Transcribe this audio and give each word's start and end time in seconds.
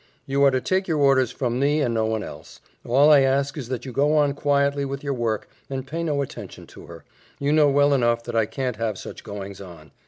"You 0.25 0.41
are 0.45 0.49
to 0.49 0.59
take 0.59 0.87
your 0.87 0.97
orders 0.97 1.29
from 1.31 1.59
me 1.59 1.79
and 1.81 1.93
no 1.93 2.07
one 2.07 2.23
else. 2.23 2.59
All 2.83 3.11
I 3.11 3.19
ask 3.19 3.55
is 3.55 3.67
that 3.69 3.85
you 3.85 3.91
go 3.91 4.17
on 4.17 4.33
quietly 4.33 4.83
with 4.83 5.03
your 5.03 5.13
work 5.13 5.47
and 5.69 5.85
pay 5.85 6.01
no 6.01 6.23
attention 6.23 6.65
to 6.65 6.87
her. 6.87 7.05
You 7.37 7.51
know 7.53 7.69
well 7.69 7.93
enough 7.93 8.23
that 8.23 8.35
I 8.35 8.47
can't 8.47 8.77
have 8.77 8.97
such 8.97 9.23
goings 9.23 9.61
on. 9.61 9.91